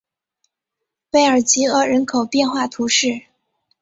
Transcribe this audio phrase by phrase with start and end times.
[1.11, 3.21] 贝尔济厄人口变化图示